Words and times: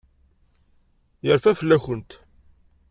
Yerfa 1.25 1.51
fell-akent. 1.59 2.11